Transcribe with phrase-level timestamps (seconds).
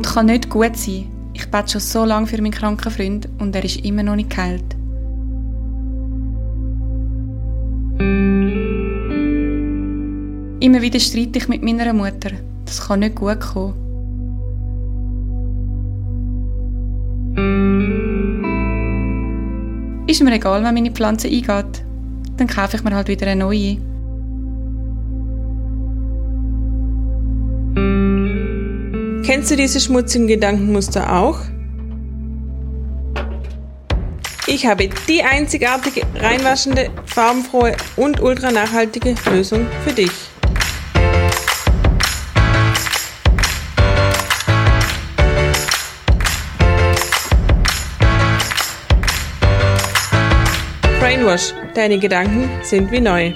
[0.00, 1.10] Gott kann nicht gut sein.
[1.34, 4.30] Ich bete schon so lange für meinen kranken Freund und er ist immer noch nicht
[4.30, 4.74] geheilt.
[10.60, 12.30] Immer wieder streite ich mit meiner Mutter.
[12.64, 13.74] Das kann nicht gut kommen.
[20.06, 21.84] Ist mir egal, wenn meine Pflanze eingeht.
[22.38, 23.76] Dann kaufe ich mir halt wieder eine neue.
[29.30, 31.38] Kennst du diese schmutzigen Gedankenmuster auch?
[34.48, 40.10] Ich habe die einzigartige, reinwaschende, farbenfrohe und ultra nachhaltige Lösung für dich.
[50.98, 53.32] Brainwash, deine Gedanken sind wie neu.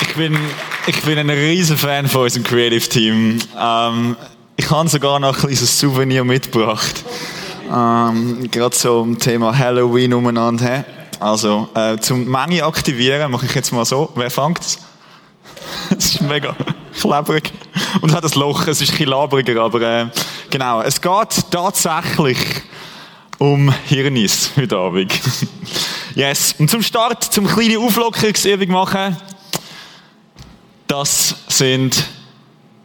[0.00, 0.36] Ich bin,
[0.86, 3.38] ich bin ein riesen Fan von unserem Creative Team.
[3.58, 4.16] Ähm,
[4.56, 7.04] ich habe sogar noch ein kleines Souvenir mitgebracht.
[7.72, 10.84] Ähm, gerade so im Thema Halloween umeinander.
[11.20, 14.10] Also, äh, zum Menge aktivieren, mache ich jetzt mal so.
[14.16, 14.78] Wer fängt es?
[15.96, 16.56] Es ist mega
[16.98, 17.52] klebrig.
[18.00, 20.06] Und hat ein Loch, es ist ein bisschen labriger, aber äh,
[20.50, 20.82] genau.
[20.82, 22.38] Es geht tatsächlich
[23.38, 25.12] um Hirnis heute Abend.
[26.14, 26.54] yes.
[26.58, 29.16] Und zum Start, zum kleine Auflockerungsübung machen,
[30.92, 32.04] das sind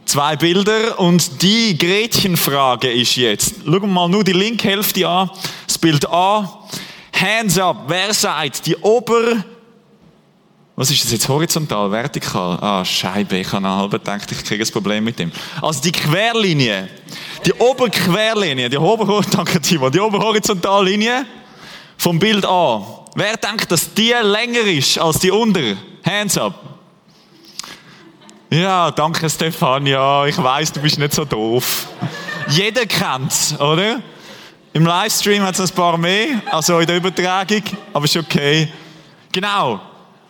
[0.05, 5.30] zwei Bilder und die Gretchenfrage ist jetzt, schauen wir mal nur die linke Hälfte an,
[5.67, 6.64] das Bild A,
[7.11, 9.44] Hands up, wer sagt, die Ober,
[10.77, 12.58] was ist das jetzt, horizontal, vertikal?
[12.61, 15.30] Ah, Scheibe, ich habe halb gedacht, ich kriege ein Problem mit dem.
[15.61, 16.88] Also die Querlinie,
[17.45, 21.25] die Oberquerlinie, die Ober, danke Timo, die Oberhorizontallinie
[21.98, 23.05] vom Bild A.
[23.15, 25.76] Wer denkt, dass die länger ist als die unter?
[26.05, 26.77] Hands up.
[28.49, 30.25] Ja, danke Stefania.
[30.25, 31.87] Ich weiß, du bist nicht so doof.
[32.47, 34.02] Jeder kennt's, oder?
[34.71, 38.71] Im Livestream hat es ein paar mehr, also in der Übertragung, aber ist okay.
[39.33, 39.81] Genau.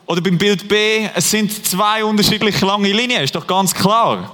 [0.08, 4.32] Oder beim Bild B, es sind zwei unterschiedlich lange Linien, ist doch ganz klar.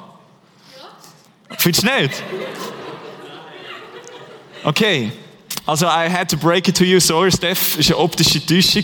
[1.57, 2.23] Findest du nicht?
[4.63, 5.11] Okay.
[5.65, 8.83] Also, I had to break it to you, sorry, Steph, ist eine optische Täuschung.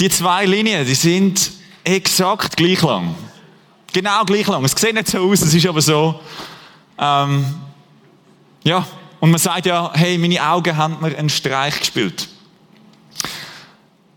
[0.00, 1.57] Die zwei Linien, die sind
[1.88, 3.14] exakt gleich lang.
[3.92, 4.64] Genau gleich lang.
[4.64, 6.20] Es sieht nicht so aus, es ist aber so.
[6.98, 7.44] Ähm,
[8.64, 8.86] ja,
[9.20, 12.28] und man sagt ja, hey, meine Augen haben mir einen Streich gespielt.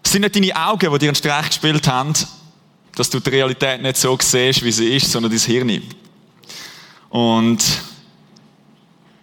[0.04, 2.14] Es sind nicht deine Augen, die dir einen Streich gespielt haben,
[2.96, 5.82] dass du die Realität nicht so siehst, wie sie ist, sondern dein Hirn.
[7.10, 7.64] Und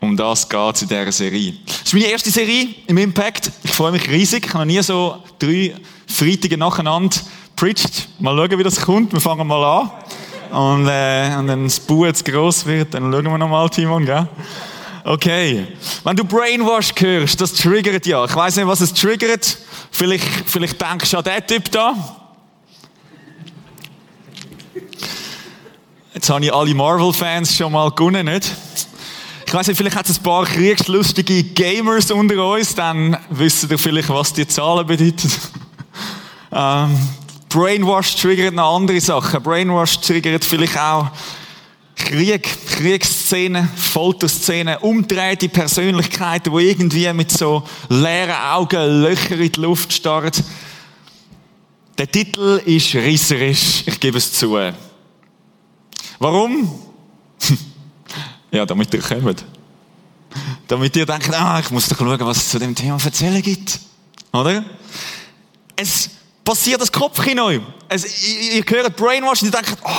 [0.00, 1.54] um das geht es in dieser Serie.
[1.66, 3.50] Das ist meine erste Serie im Impact.
[3.64, 4.46] Ich freue mich riesig.
[4.46, 5.74] Ich habe noch nie so drei
[6.06, 7.16] Freitage nacheinander
[7.58, 8.08] preached.
[8.20, 9.12] Mal schauen, wie das kommt.
[9.12, 9.90] Wir fangen mal an.
[10.50, 14.28] Und, äh, und wenn das Bu jetzt gross wird, dann schauen wir nochmal, Timon, gell?
[15.04, 15.66] Okay.
[16.04, 18.24] Wenn du Brainwash hörst, das triggert ja.
[18.24, 19.58] Ich weiß nicht, was es triggert.
[19.90, 21.94] Vielleicht, vielleicht denkst du an den Typ da.
[26.14, 28.52] Jetzt habe ich alle Marvel-Fans schon mal gewonnen, nicht?
[29.46, 33.78] Ich weiß nicht, vielleicht hat es ein paar kriegslustige Gamers unter uns, dann wissen ihr
[33.78, 35.32] vielleicht, was die Zahlen bedeuten.
[36.52, 36.98] ähm,
[37.48, 39.42] Brainwash triggert noch andere Sachen.
[39.42, 41.10] Brainwash triggert vielleicht auch
[41.98, 49.92] Krieg, Kriegsszenen, Folterszenen, umdrehte Persönlichkeiten, die irgendwie mit so leeren Augen Löcher in die Luft
[49.92, 50.32] starren.
[51.98, 54.56] Der Titel ist risserisch, ich gebe es zu.
[56.20, 56.80] Warum?
[58.52, 59.44] ja, damit ihr kommt.
[60.68, 63.80] Damit ihr denkt, ah, ich muss doch schauen, was es zu dem Thema erzählen gibt.
[64.32, 64.64] Oder?
[65.74, 66.10] Es
[66.48, 67.50] passiert das Kopfkino.
[67.90, 69.90] Es, ihr, ihr hört Brainwash und ihr denkt, oh,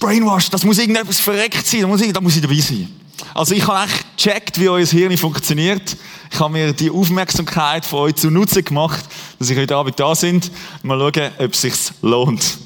[0.00, 2.88] Brainwash, das muss irgendetwas verreckt sein, da muss ich, muss ich dabei sein.
[3.34, 5.94] Also ich habe echt gecheckt, wie euer Hirn funktioniert.
[6.32, 9.04] Ich habe mir die Aufmerksamkeit von euch zunutze gemacht,
[9.38, 10.50] dass ich heute Abend da sind.
[10.82, 12.56] Mal schauen, ob es sich lohnt.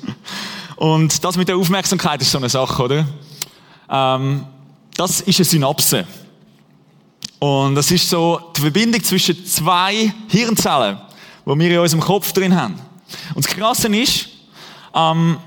[0.76, 3.08] Und das mit der Aufmerksamkeit ist so eine Sache, oder?
[3.90, 4.46] Ähm,
[4.96, 6.06] das ist eine Synapse.
[7.40, 10.98] Und das ist so die Verbindung zwischen zwei Hirnzellen,
[11.44, 12.89] die wir in unserem Kopf drin haben.
[13.34, 14.28] Und das Krasse ist,
[14.94, 15.38] ähm,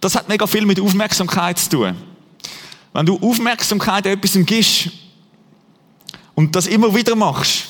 [0.00, 1.96] das hat mega viel mit Aufmerksamkeit zu tun.
[2.92, 4.90] Wenn du Aufmerksamkeit etwas gibst
[6.34, 7.64] und das immer wieder machst,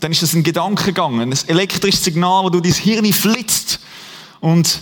[0.00, 3.80] dann ist das ein Gedankengang, ein elektrisches Signal, wo du dein Hirn flitzt
[4.40, 4.80] und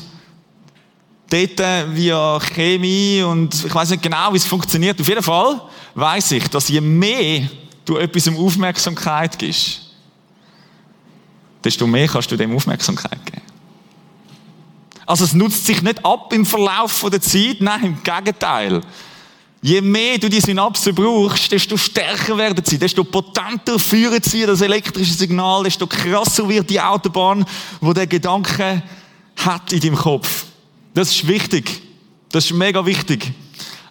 [1.29, 5.01] dort äh, via Chemie und ich weiß nicht genau, wie es funktioniert.
[5.01, 5.61] Auf jeden Fall
[5.95, 7.49] weiß ich, dass je mehr
[7.85, 9.81] du etwas um Aufmerksamkeit gibst,
[11.65, 13.52] desto mehr kannst du dem Aufmerksamkeit geben.
[15.13, 18.81] Also es nutzt sich nicht ab im Verlauf der Zeit, nein, im Gegenteil.
[19.61, 24.63] Je mehr du die Synapsen brauchst, desto stärker werden sie, desto potenter führen sie das
[24.63, 27.45] elektrische Signal, desto krasser wird die Autobahn,
[27.83, 28.83] wo der Gedanke
[29.37, 30.47] hat in deinem Kopf.
[30.95, 31.83] Das ist wichtig.
[32.31, 33.33] Das ist mega wichtig.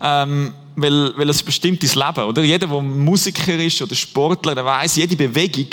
[0.01, 2.41] Ähm, weil, weil es bestimmt dein Leben, oder?
[2.41, 5.67] Jeder, der Musiker ist oder Sportler, der weiß, jede Bewegung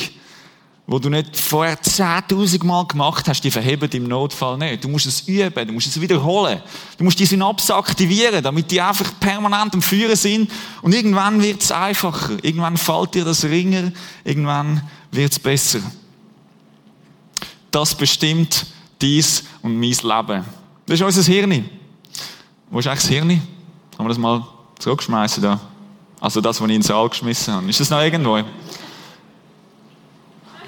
[0.91, 4.83] wo du nicht vorher 10.000 Mal gemacht hast, die verheben im Notfall nicht.
[4.83, 6.63] Du musst es üben, du musst es wiederholen.
[6.97, 10.51] Du musst die Synapsen aktivieren, damit die einfach permanent am Führen sind.
[10.81, 12.43] Und irgendwann wird es einfacher.
[12.43, 13.93] Irgendwann fällt dir das Ringer,
[14.25, 14.81] irgendwann
[15.11, 15.81] wird es besser.
[17.71, 18.65] Das bestimmt
[18.99, 20.45] dies und mein Leben.
[20.87, 21.69] Das ist unser Hirn.
[22.71, 23.43] Wo ist eigentlich das Hirn?
[23.99, 24.43] Haben wir das mal
[24.79, 25.61] zurückgeschmeißen da?
[26.19, 27.69] Also das, was ich in den Saal geschmissen habe.
[27.69, 28.43] Ist das noch irgendwo?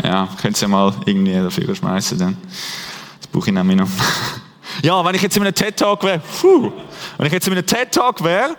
[0.03, 2.37] Ja, könnt ihr ja mal irgendwie dafür schmeißen, dann.
[3.19, 3.89] Das brauche ich nämlich noch.
[4.83, 6.23] ja, wenn ich jetzt in einem TED-Talk wäre,
[7.19, 8.57] wenn ich jetzt in einem TED-Talk wäre,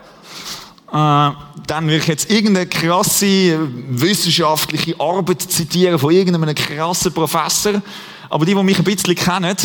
[0.92, 1.32] äh,
[1.68, 3.58] dann würde ich jetzt irgendeine krasse
[3.90, 7.82] wissenschaftliche Arbeit zitieren von irgendeinem krassen Professor.
[8.30, 9.58] Aber die, die mich ein bisschen kennen,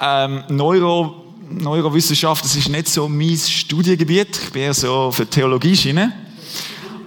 [0.00, 4.38] ähm, Neuro, Neurowissenschaft, das ist nicht so mein Studiengebiet.
[4.44, 6.12] Ich bin eher so für Theologie schiene.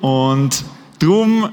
[0.02, 0.64] Und
[1.00, 1.50] darum,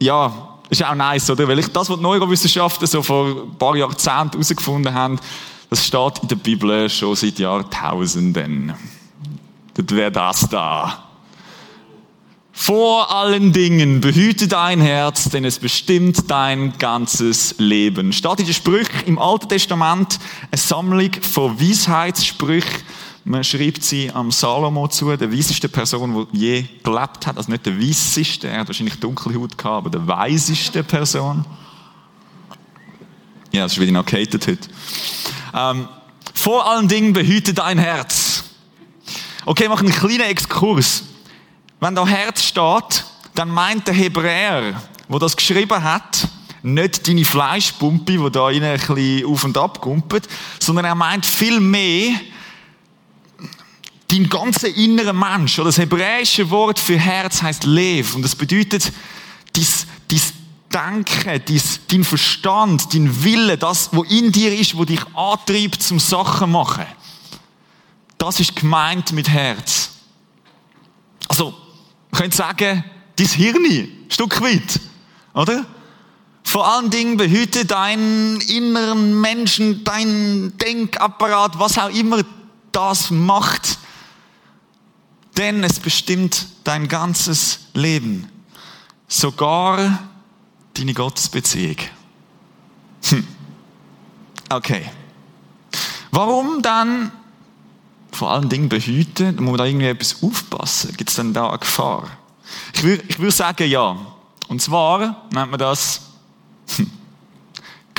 [0.00, 1.46] ja, ist auch nice, oder?
[1.48, 5.18] Weil ich das, was die Neurowissenschaften so vor ein paar Jahrzehnten herausgefunden haben,
[5.68, 8.74] das steht in der Bibel schon seit Jahrtausenden.
[9.74, 11.04] Das wäre das da.
[12.52, 18.12] Vor allen Dingen behüte dein Herz, denn es bestimmt dein ganzes Leben.
[18.12, 20.18] Steht in den Sprüchen im Alten Testament
[20.50, 22.82] eine Sammlung von Weisheitssprüchen,
[23.24, 27.36] man schreibt sie am Salomo zu, der weiseste Person, die je gelebt hat.
[27.36, 31.44] Also nicht der weisseste, er hat wahrscheinlich dunkle Haut gehabt, aber der weiseste Person.
[33.52, 34.68] Ja, das ist wieder gehatet heute.
[35.54, 35.88] Ähm,
[36.34, 38.44] vor allen Dingen behüte dein Herz.
[39.44, 41.04] Okay, machen einen kleinen Exkurs.
[41.80, 46.28] Wenn da Herz steht, dann meint der Hebräer, wo das geschrieben hat,
[46.62, 50.28] nicht deine Fleischpumpe, die da ein bisschen auf und ab kumpelt,
[50.58, 52.12] sondern er meint viel mehr
[54.20, 55.58] dein ganzer innerer Mensch.
[55.58, 58.14] Oder das hebräische Wort für Herz heißt Lev.
[58.14, 58.92] Und das bedeutet,
[59.52, 59.66] dein,
[60.08, 60.20] dein
[60.72, 65.98] Denken, dein, dein Verstand, dein Wille, das, was in dir ist, wo dich antreibt zum
[65.98, 66.86] Sachen machen.
[68.18, 69.90] Das ist gemeint mit Herz.
[71.28, 71.54] Also,
[72.10, 72.84] man könnte sagen,
[73.16, 74.80] dein Hirn, ein Stück weit.
[75.34, 75.64] Oder?
[76.44, 82.22] Vor allen Dingen behüte deinen inneren Menschen, dein Denkapparat, was auch immer
[82.72, 83.78] das macht
[85.40, 88.28] denn es bestimmt dein ganzes Leben,
[89.08, 89.98] sogar
[90.74, 91.76] deine Gottesbeziehung.
[93.04, 93.26] Hm.
[94.50, 94.84] Okay.
[96.10, 97.10] Warum dann
[98.12, 99.36] vor allen Dingen behüten?
[99.36, 100.94] Muss man da irgendwie etwas aufpassen.
[100.98, 102.10] Gibt es denn da eine Gefahr?
[102.74, 103.96] Ich würde ich sagen, ja.
[104.48, 106.02] Und zwar nennt man das
[106.76, 106.90] hm,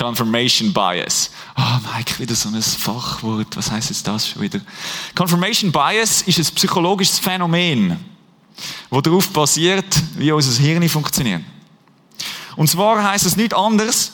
[0.02, 1.30] Confirmation Bias.
[1.56, 3.56] Oh, Mike, wieder so ein Fachwort.
[3.56, 4.60] Was heißt jetzt das schon wieder?
[5.14, 8.04] Confirmation Bias ist ein psychologisches Phänomen,
[8.90, 11.44] das darauf basiert, wie unser Hirn funktioniert.
[12.56, 14.14] Und zwar heißt es nicht anders,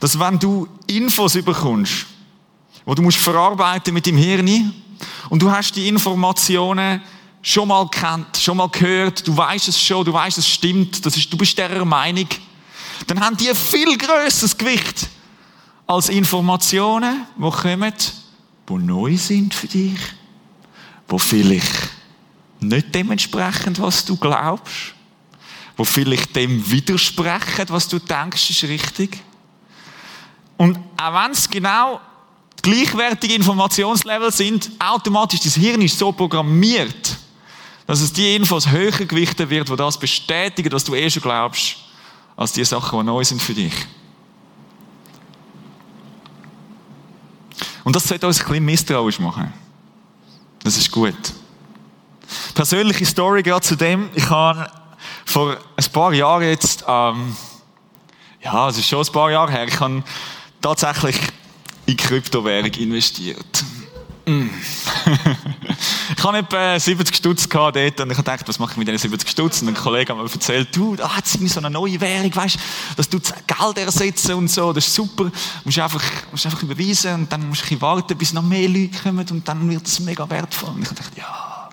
[0.00, 2.06] dass wenn du Infos bekommst,
[2.84, 4.74] wo du musst verarbeiten mit dem Hirn
[5.28, 7.00] und du hast die Informationen
[7.40, 11.16] schon mal kennt, schon mal gehört, du weißt es schon, du weißt es stimmt, das
[11.16, 12.26] ist, du bist der Meinung,
[13.06, 15.08] dann haben die ein viel größeres Gewicht
[15.90, 17.92] als Informationen, die kommen,
[18.68, 19.98] die neu sind für dich,
[21.10, 21.90] die vielleicht
[22.60, 24.94] nicht dementsprechend, was du glaubst,
[25.76, 29.18] die vielleicht dem widersprechen, was du denkst, ist richtig.
[30.56, 32.00] Und auch wenn es genau
[32.62, 37.16] gleichwertige Informationslevel sind, automatisch das Hirn ist so programmiert,
[37.86, 41.78] dass es die Infos höher gewichten wird, wo das bestätigen, was du eh schon glaubst,
[42.36, 43.74] als die Sachen, die neu sind für dich.
[47.84, 49.52] Und das sollte uns ein bisschen misstrauisch machen.
[50.62, 51.14] Das ist gut.
[52.54, 54.10] Persönliche Story gerade zu dem.
[54.14, 54.70] Ich habe
[55.24, 57.36] vor ein paar Jahren jetzt, ähm,
[58.42, 60.02] ja, es ist schon ein paar Jahre her, ich habe
[60.60, 61.16] tatsächlich
[61.86, 63.64] in Kryptowährung investiert.
[64.30, 64.48] Mm.
[66.16, 69.28] ich habe etwa 70 Stutz dort und ich gedacht, was mache ich mit diesen 70
[69.28, 69.62] Stutz?
[69.62, 72.58] Und ein Kollege hat mir erzählt, du, da hat es so eine neue Währung, weißt
[72.96, 75.24] dass du Geld ersetzen und so, das ist super.
[75.24, 75.32] Du
[75.64, 79.26] musst einfach, musst einfach überweisen und dann musst du warten, bis noch mehr Leute kommen
[79.28, 80.70] und dann wird es mega wertvoll.
[80.70, 81.68] Und ich gedacht, ja,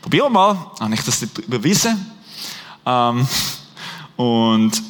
[0.00, 0.54] probieren wir mal.
[0.78, 2.12] Dann habe ich das überwiesen.
[2.86, 3.26] Ähm,
[4.16, 4.82] und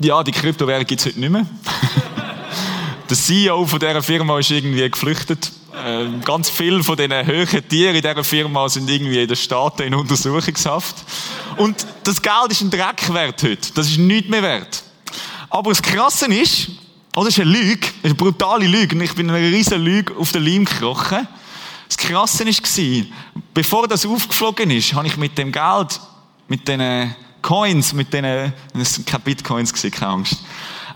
[0.00, 1.46] ja, die Kryptowährung gibt es heute nicht mehr.
[3.08, 5.52] Der CEO von dieser Firma ist irgendwie geflüchtet
[5.86, 9.82] Ähm, ganz viele von diesen höheren Tieren in dieser Firma sind irgendwie in den Staaten
[9.82, 10.96] in Untersuchungshaft.
[11.58, 13.72] Und das Geld ist ein Dreck wert heute.
[13.72, 14.82] Das ist nichts mehr wert.
[15.48, 16.70] Aber das Krasse ist,
[17.14, 18.96] oh, das ist eine Lüge, eine brutale Lüge.
[18.96, 21.28] Und ich bin eine riesige Lüge auf den Leim gekrochen.
[21.86, 23.06] Das Krasse war,
[23.54, 26.00] bevor das aufgeflogen ist, habe ich mit dem Geld,
[26.48, 30.38] mit diesen Coins, mit diesen, das sind keine Bitcoins keine Angst.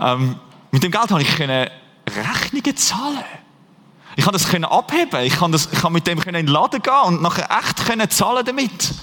[0.00, 0.34] Ähm,
[0.72, 3.39] mit dem Geld habe ich Rechnungen zahlen.
[4.16, 5.20] Ich kann das können abheben.
[5.20, 8.94] Ich ich kann mit dem in den Laden gehen und nachher echt können zahlen damit.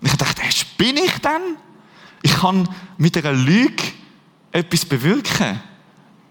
[0.00, 1.56] Und ich dachte, hey, bin ich denn?
[2.22, 3.82] Ich kann mit einer Lüge
[4.52, 5.60] etwas bewirken.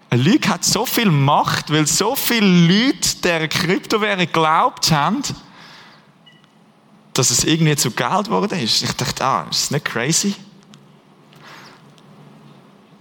[0.08, 5.22] Eine Lüge hat so viel Macht, weil so viele Leute der Kryptowährung geglaubt haben,
[7.12, 8.82] dass es irgendwie zu Geld geworden ist.
[8.82, 10.34] Ich dachte, ah, ist das nicht crazy?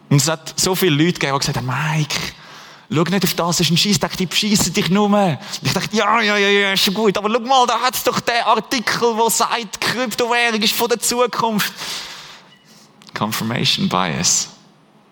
[0.09, 2.15] Und es hat so viele Leute gegeben, die gesagt haben, Mike,
[2.89, 5.39] Schau nicht auf das, das ist ein Scheiss, die beschissen dich nur.
[5.63, 7.17] Ich dachte, ja, ja, ja, ja, ist schon gut.
[7.17, 10.99] Aber schau mal, da hat es doch den Artikel, der sagt, Kryptowährung ist von der
[10.99, 11.73] Zukunft.
[13.13, 14.49] Confirmation Bias.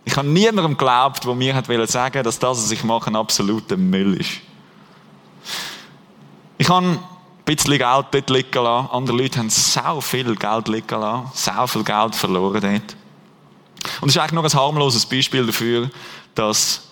[0.05, 3.77] Ich habe niemandem geglaubt, der mir hat sagen dass das, was ich mache, ein absoluter
[3.77, 4.31] Müll ist.
[6.57, 6.99] Ich habe ein
[7.45, 8.89] bisschen Geld dort liegen lassen.
[8.91, 11.31] Andere Leute haben so viel Geld liegen lassen.
[11.33, 12.95] So viel Geld verloren dort.
[14.01, 15.89] Und das ist eigentlich nur ein harmloses Beispiel dafür,
[16.35, 16.89] dass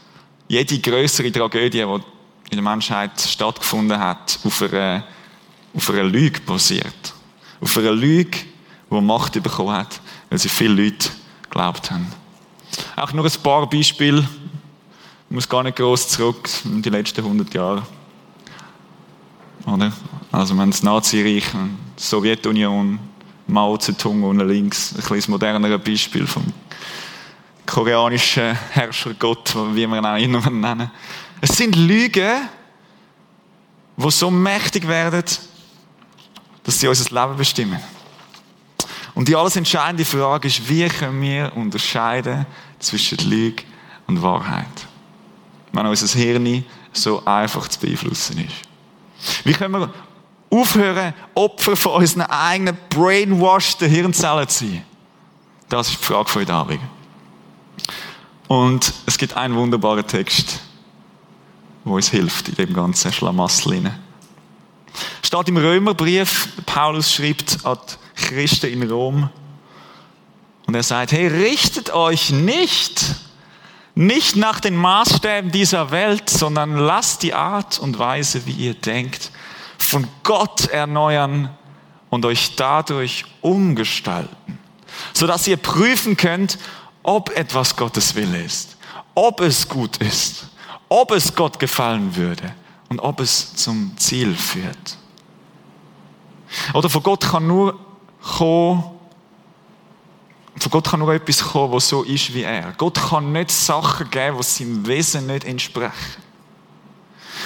[0.52, 5.06] jede größere Tragödie, die in der Menschheit stattgefunden hat, auf einer,
[5.74, 7.14] auf einer Lüge basiert.
[7.62, 8.38] Auf einer Lüge,
[8.90, 11.08] die Macht bekommen hat, weil sie viele Leute
[11.44, 12.06] geglaubt haben.
[12.98, 14.28] Auch nur ein paar Beispiele.
[15.30, 17.84] Ich muss gar nicht groß zurück in die letzten 100 Jahre.
[19.66, 19.94] Oder?
[20.34, 23.00] Also, haben das Nazireich, die Sowjetunion,
[23.48, 26.44] Mao Zedong unten links, ein bisschen moderneres Beispiel vom
[27.72, 30.92] koreanischen Herrschergott, wie wir ihn auch immer nennen.
[31.40, 32.50] Es sind Lügen,
[33.96, 35.24] die so mächtig werden,
[36.64, 37.80] dass sie unser Leben bestimmen.
[39.16, 42.46] Und die alles entscheidende Frage ist, wie können wir unterscheiden
[42.80, 43.64] zwischen Lüge
[44.06, 44.88] und Wahrheit?
[45.72, 49.46] Wenn unser Hirn so einfach zu beeinflussen ist.
[49.46, 49.94] Wie können wir
[50.50, 54.84] aufhören, Opfer von unseren eigenen brainwashed Hirnzellen zu sein?
[55.70, 56.82] Das ist die Frage von heute Abend.
[58.52, 60.60] Und es gibt einen wunderbaren Text,
[61.86, 63.94] wo uns hilft in dem ganzen Schlamassel.
[65.24, 69.30] Steht im Römerbrief, Paulus schreibt an die Christen in Rom,
[70.68, 73.16] und er sagt, hey, richtet euch nicht,
[73.96, 79.32] nicht nach den Maßstäben dieser Welt, sondern lasst die Art und Weise, wie ihr denkt,
[79.78, 81.56] von Gott erneuern
[82.10, 84.60] und euch dadurch umgestalten,
[85.14, 86.58] sodass ihr prüfen könnt,
[87.04, 88.78] ob etwas Gottes Wille ist,
[89.16, 90.48] ob es gut ist,
[90.90, 92.54] ob es Gott gefallen würde
[92.90, 94.98] und ob es zum Ziel führt.
[96.74, 97.80] Oder von Gott kann nur
[98.22, 98.84] kommen,
[100.58, 102.74] von Gott kann nur etwas kommen, was so ist wie er.
[102.74, 106.22] Gott kann nicht Sachen geben, die seinem Wesen nicht entsprechen.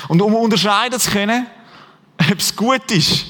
[0.08, 1.48] Und um unterscheiden zu können,
[2.20, 3.26] ob es gut ist,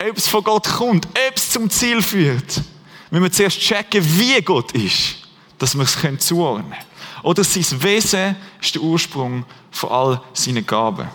[0.00, 2.62] ob es von Gott kommt, ob es zum Ziel führt,
[3.10, 5.17] müssen wir zuerst checken, wie Gott ist
[5.58, 6.84] dass wir es zuordnen können.
[7.22, 11.08] Oder sein Wesen ist der Ursprung von all seinen Gaben.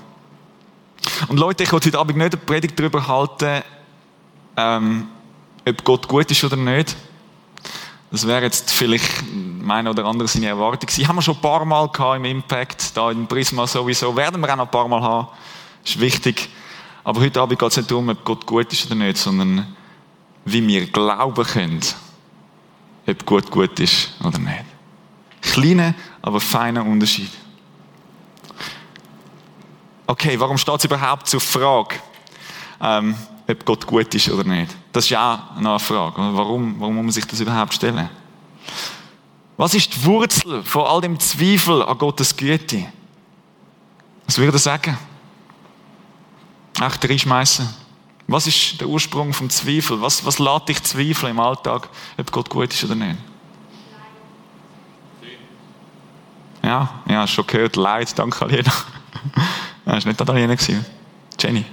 [1.28, 3.64] Und Leute, ich wollte heute Abend nicht eine Predigt darüber halten,
[4.56, 5.08] ähm,
[5.68, 6.96] ob Gott gut ist oder nicht.
[8.12, 9.24] Das wäre jetzt vielleicht
[9.62, 11.08] meine oder andere seine Erwartung gewesen.
[11.08, 14.16] Haben wir schon ein paar Mal gehabt im Impact, da im Prisma sowieso.
[14.16, 15.28] Werden wir auch noch ein paar Mal haben.
[15.84, 16.50] Ist wichtig.
[17.04, 19.76] Aber heute Abend geht es nicht darum, ob Gott gut ist oder nicht, sondern
[20.46, 21.82] wie wir glauben können,
[23.08, 24.66] ob gut gut ist oder nicht.
[25.42, 27.32] Kleiner, aber feiner Unterschied.
[30.08, 31.96] Okay, warum steht es überhaupt zur Frage,
[32.82, 33.16] ähm,
[33.48, 34.76] ob Gott gut ist oder nicht?
[34.92, 36.18] Das ist ja auch eine Frage.
[36.18, 38.10] Warum, warum muss man sich das überhaupt stellen?
[39.58, 42.86] Was ist die Wurzel von all dem Zweifel an Gottes Güte?
[44.26, 44.98] Was würde er sagen?
[46.82, 47.83] Echt reinschmeißen?
[48.28, 50.02] Was ist der Ursprung vom Zweifel?
[50.02, 53.18] Was, was lässt dich zweifeln im Alltag, ob Gott gut ist oder nicht?
[56.64, 57.76] Ja, ja, schon gehört.
[57.76, 58.72] Leid, danke Alina.
[59.86, 60.56] Das war nicht Alina.
[61.38, 61.66] Jenny.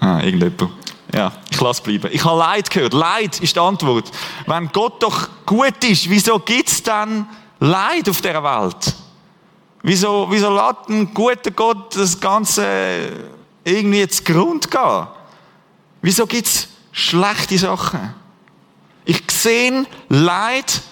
[0.00, 0.72] Ah, irgendjemand.
[1.14, 2.08] Ja, ich lasse bleiben.
[2.10, 2.94] Ich habe Leid gehört.
[2.94, 4.10] Leid ist die Antwort.
[4.46, 7.28] Wenn Gott doch gut ist, wieso gibt es dann
[7.60, 8.94] Leid auf dieser Welt?
[9.82, 13.10] Wieso, wieso lässt ein guter Gott das Ganze
[13.62, 15.06] irgendwie zu Grund gehen?
[16.02, 18.12] Wieso gibt es schlechte Sachen?
[19.04, 20.82] Ich sehe Leid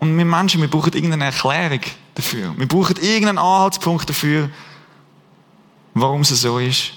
[0.00, 1.80] und wir Menschen, wir brauchen irgendeine Erklärung
[2.14, 2.54] dafür.
[2.58, 4.50] Wir brauchen irgendeinen Anhaltspunkt dafür,
[5.94, 6.92] warum es so ist.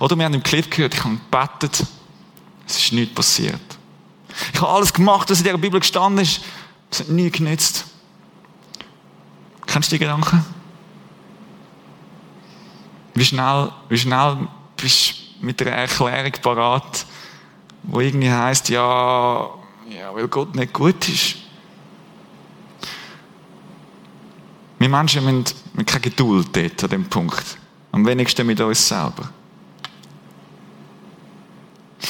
[0.00, 1.84] Oder wir haben im Clip gehört, ich habe gebetet,
[2.66, 3.60] es ist nichts passiert.
[4.52, 6.40] Ich habe alles gemacht, was in der Bibel gestanden ist,
[6.90, 7.86] es hat nichts genützt.
[9.66, 10.44] Kennst du die Gedanken?
[13.14, 17.06] Wie schnell, wie schnell bist mit einer Erklärung parat,
[17.82, 19.50] wo irgendwie heisst, ja,
[19.88, 21.36] ja, weil Gott nicht gut ist.
[24.78, 25.44] Wir Menschen haben
[25.86, 27.58] keine Geduld dort an dem Punkt.
[27.92, 29.30] Am wenigsten mit uns selber.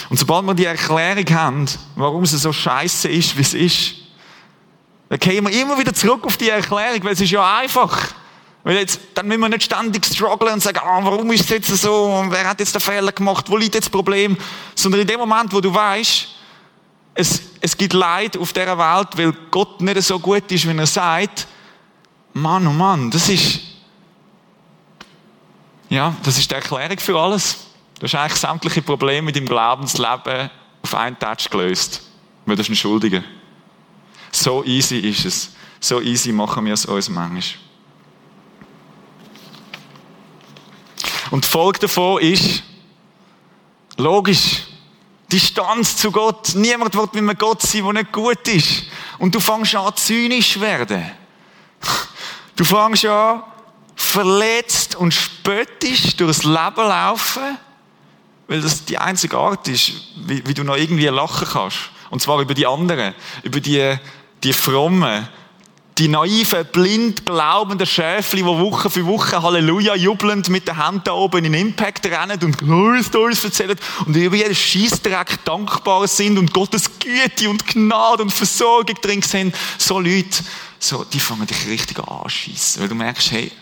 [0.09, 3.95] Und sobald wir die Erklärung haben, warum es so scheiße ist, wie es ist,
[5.09, 8.14] dann gehen wir immer wieder zurück auf die Erklärung, weil es ist ja einfach.
[8.64, 11.68] Weil jetzt, dann müssen wir nicht ständig strugglen und sagen, ah, warum ist es jetzt
[11.68, 14.37] so, und wer hat jetzt den Fehler gemacht, wo liegt jetzt das Problem?
[14.75, 16.28] Sondern in dem Moment, wo du weißt,
[17.14, 20.87] es, es gibt Leid auf dieser Welt, weil Gott nicht so gut ist, wenn er
[20.87, 21.47] sagt,
[22.33, 23.61] Mann, oh Mann, das ist,
[25.90, 27.59] ja, das ist die Erklärung für alles.
[28.00, 30.50] Du hast eigentlich sämtliche Probleme mit deinem Glaubensleben
[30.83, 32.02] auf einen Touch gelöst.
[32.47, 33.25] Weil das ist ein.
[34.33, 35.52] So easy ist es.
[35.78, 37.63] So easy machen wir es uns manchmal.
[41.35, 42.62] Und die Folge davon ist,
[43.97, 44.69] logisch,
[45.33, 46.55] Distanz zu Gott.
[46.55, 48.85] Niemand wird mit einem Gott sein, der nicht gut ist.
[49.19, 51.11] Und du fängst an, zynisch werden.
[52.55, 53.43] Du fängst an,
[53.97, 57.59] verletzt und spöttisch durchs Leben laufen,
[58.47, 61.79] weil das die einzige Art ist, wie, wie du noch irgendwie lachen kannst.
[62.11, 63.12] Und zwar über die anderen,
[63.43, 63.97] über die,
[64.45, 65.29] die Frommen,
[65.98, 71.44] die naiven, blind glaubenden Schäfli, die Woche für Woche Halleluja jubelnd mit den Händen oben
[71.44, 76.98] in Impact rennen und Glory Stories erzählen und über jeden Scheissdreck dankbar sind und Gottes
[76.98, 79.54] Güte und Gnade und Versorgung drin sind.
[79.78, 80.42] So Leute,
[80.80, 83.52] so, die fangen dich richtig an anschießen, weil du merkst, hey,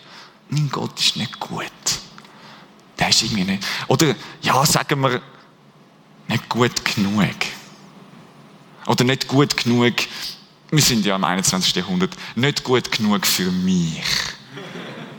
[0.49, 1.71] mein Gott ist nicht gut.
[2.97, 3.63] Der ist irgendwie nicht.
[3.87, 5.21] Oder, ja, sagen wir,
[6.27, 7.35] nicht gut genug.
[8.87, 9.93] Oder nicht gut genug
[10.75, 11.75] wir sind ja im 21.
[11.75, 14.01] Jahrhundert nicht gut genug für mich.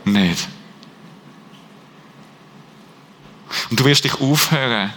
[0.03, 0.47] nicht.
[3.69, 4.93] Und du wirst dich aufhören,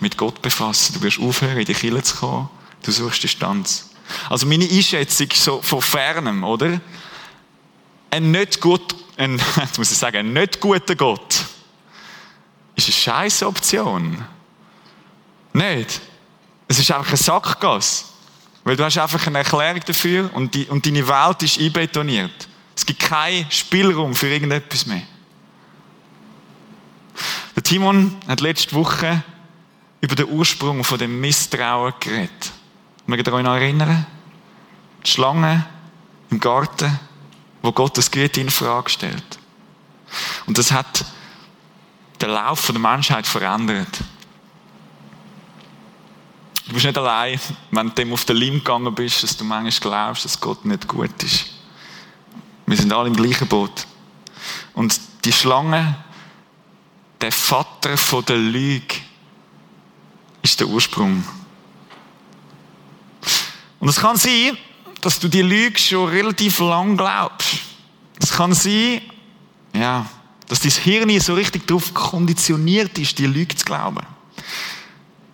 [0.00, 0.94] mit Gott befassen.
[0.94, 2.50] Du wirst aufhören, in die Kirche zu kommen.
[2.82, 3.90] Du suchst Distanz.
[4.28, 6.80] Also meine Einschätzung so von fernem, oder?
[8.10, 11.44] Ein nicht gut, ein, jetzt muss ich sagen, ein nicht guter Gott
[12.74, 14.24] ist eine scheiß Option.
[15.52, 16.00] Nicht.
[16.68, 18.11] Es ist einfach ein Sackgasse.
[18.64, 22.48] Weil du hast einfach eine Erklärung dafür und, die, und deine Welt ist einbetoniert.
[22.76, 25.02] Es gibt keinen Spielraum für irgendetwas mehr.
[27.54, 29.22] Der Timon hat letzte Woche
[30.00, 32.52] über den Ursprung von dem Misstrauen geredet.
[33.06, 34.06] Mögt ihr euch noch erinnern?
[35.04, 35.66] Die Schlange
[36.30, 36.98] im Garten,
[37.60, 39.38] wo Gott das Güte in Frage stellt.
[40.46, 41.04] Und das hat
[42.20, 43.98] den Lauf der Menschheit verändert.
[46.66, 49.90] Du bist nicht allein, wenn du dem auf den Leim gegangen bist, dass du manchmal
[49.90, 51.46] glaubst, dass Gott nicht gut ist.
[52.66, 53.86] Wir sind alle im gleichen Boot.
[54.74, 55.96] Und die Schlange,
[57.20, 58.94] der Vater von der Lüge,
[60.42, 61.24] ist der Ursprung.
[63.80, 64.56] Und es kann sein,
[65.00, 67.58] dass du die Lüge schon relativ lang glaubst.
[68.20, 69.02] Es kann sein,
[69.74, 70.06] ja,
[70.46, 74.06] dass dein Hirn so richtig darauf konditioniert ist, die Lüge zu glauben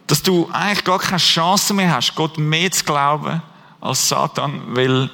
[0.09, 3.43] dass du eigentlich gar keine Chance mehr hast, Gott mehr zu glauben
[3.81, 5.11] als Satan, weil,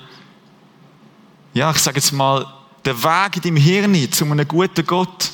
[1.53, 2.47] ja, ich sage jetzt mal,
[2.85, 5.33] der Weg in deinem Hirn zu einem guten Gott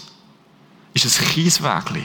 [0.94, 2.02] ist ein Kieswägli.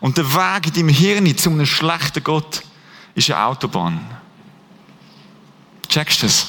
[0.00, 2.62] Und der Weg in deinem Hirn zu einem schlechten Gott
[3.14, 4.00] ist eine Autobahn.
[5.88, 6.46] Checkst du das?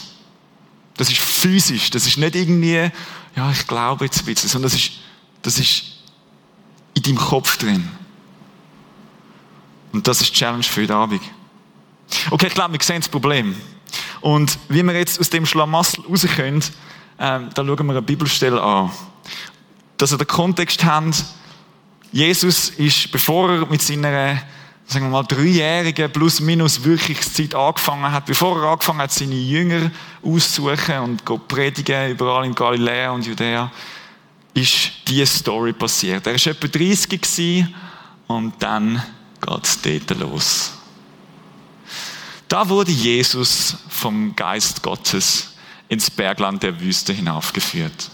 [0.96, 2.92] Das ist physisch, das ist nicht irgendwie,
[3.36, 4.92] ja, ich glaube jetzt ein bisschen, sondern das ist,
[5.42, 5.84] das ist
[6.94, 7.90] in deinem Kopf drin.
[9.92, 11.22] Und das ist die Challenge für heute Abend.
[12.30, 13.56] Okay, ich glaube, wir sehen das Problem.
[14.22, 16.64] Und wie wir jetzt aus dem Schlamassel rauskommen,
[17.20, 18.92] ähm, da schauen wir eine Bibelstelle an.
[19.98, 21.24] Dass ihr den Kontext habt,
[22.12, 24.42] Jesus ist, bevor er mit seiner,
[24.86, 29.92] sagen wir mal, dreijährigen plus-minus Wirkungszeit angefangen hat, bevor er angefangen hat, seine Jünger
[30.24, 33.72] auszusuchen und zu predigen überall in Galiläa und Judäa,
[34.54, 36.28] ist diese Story passiert.
[36.28, 37.66] Er war etwa 30
[38.28, 39.02] und dann
[39.42, 40.72] geht es dort los.
[42.48, 45.54] Da wurde Jesus vom Geist Gottes
[45.88, 48.12] ins Bergland der Wüste hinaufgeführt,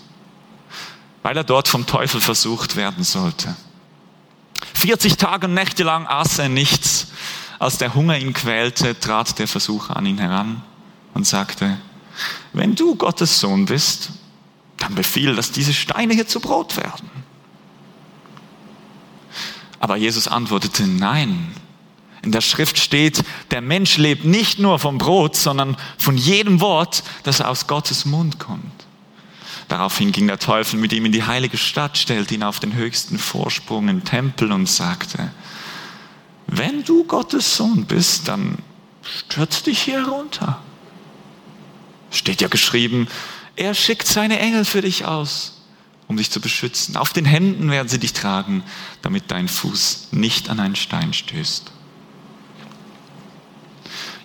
[1.24, 3.56] weil er dort vom Teufel versucht werden sollte.
[4.74, 7.08] 40 Tage und Nächte lang aß er nichts.
[7.60, 10.62] Als der Hunger ihn quälte, trat der Versucher an ihn heran
[11.16, 11.78] und sagte,
[12.54, 14.12] wenn du Gottes Sohn bist,
[14.78, 17.10] dann befiehl, dass diese Steine hier zu Brot werden.
[19.80, 21.54] Aber Jesus antwortete, nein.
[22.24, 27.04] In der Schrift steht, der Mensch lebt nicht nur vom Brot, sondern von jedem Wort,
[27.24, 28.88] das aus Gottes Mund kommt.
[29.68, 33.18] Daraufhin ging der Teufel mit ihm in die heilige Stadt, stellte ihn auf den höchsten
[33.18, 35.32] Vorsprung im Tempel und sagte,
[36.48, 38.60] wenn du Gottes Sohn bist, dann
[39.04, 40.62] stürz dich hier herunter.
[42.10, 43.08] Steht ja geschrieben,
[43.58, 45.57] er schickt seine Engel für dich aus,
[46.08, 46.96] um dich zu beschützen.
[46.96, 48.63] Auf den Händen werden sie dich tragen,
[49.02, 51.72] damit dein Fuß nicht an einen Stein stößt.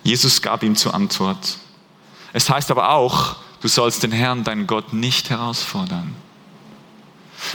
[0.03, 1.57] Jesus gab ihm zur Antwort.
[2.33, 6.15] Es heißt aber auch, du sollst den Herrn, deinen Gott, nicht herausfordern.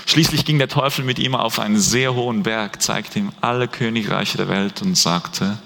[0.07, 4.37] Schließlich ging der Teufel mit ihm auf einen sehr hohen Berg, zeigte ihm alle Königreiche
[4.37, 5.59] der Welt und sagte,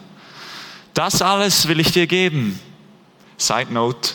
[0.95, 2.59] das alles will ich dir geben.
[3.37, 4.15] Side note,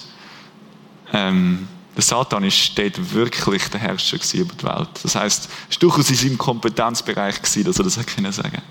[1.12, 4.90] ähm, der Satan ist, steht wirklich der Herrscher über die Welt.
[5.02, 8.62] Das heißt, es war durchaus in seinem Kompetenzbereich, gewesen, dass er das können sagen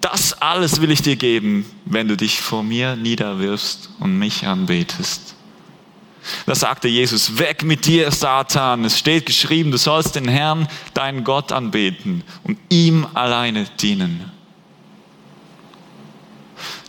[0.00, 5.34] Das alles will ich dir geben, wenn du dich vor mir niederwirfst und mich anbetest.
[6.46, 8.84] Da sagte Jesus, weg mit dir, Satan.
[8.84, 14.30] Es steht geschrieben, du sollst den Herrn, deinen Gott anbeten und ihm alleine dienen.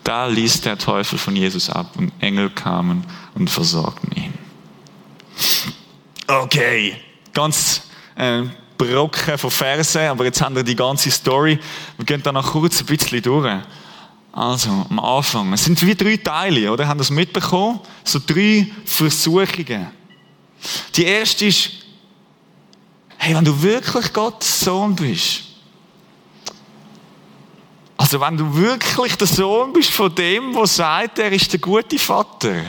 [0.03, 4.36] Da ließ der Teufel von Jesus ab und Engel kamen und versorgten ihn.
[6.29, 6.97] Okay,
[7.33, 7.83] ganz
[8.15, 8.43] äh,
[8.77, 11.57] Brocken von Versen, aber jetzt haben wir die ganze Story.
[11.95, 13.49] Wir gehen da noch kurz ein bisschen durch.
[14.33, 15.53] Also, am Anfang.
[15.53, 16.85] Es sind wie drei Teile, oder?
[16.85, 17.79] Haben das mitbekommen?
[18.03, 19.87] So drei Versuchungen.
[20.95, 21.71] Die erste ist,
[23.17, 25.43] hey, wenn du wirklich Gottes Sohn bist,
[27.95, 31.97] also wenn du wirklich der Sohn bist von dem, der sagt, er ist der gute
[31.97, 32.63] Vater,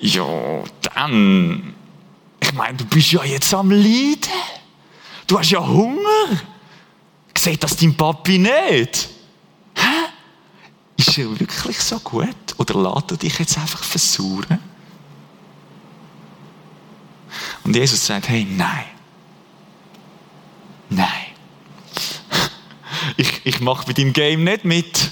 [0.00, 1.74] ja, dann,
[2.52, 4.30] ich meine, du bist ja jetzt am Leiden.
[5.26, 6.38] Du hast ja Hunger.
[7.34, 9.08] Sieht das dein Papi nicht?
[9.74, 10.10] Hä?
[10.98, 12.28] Ist er wirklich so gut?
[12.58, 14.58] Oder lässt er dich jetzt einfach versuchen?
[17.64, 18.84] Und Jesus sagt, hey, nein.
[20.90, 21.08] Nein.
[23.16, 25.10] Ich, ich mache mit dem Game nicht mit.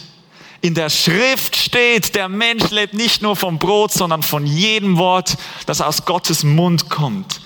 [0.60, 5.36] In der Schrift steht, der Mensch lebt nicht nur vom Brot, sondern von jedem Wort,
[5.66, 7.40] das aus Gottes Mund kommt.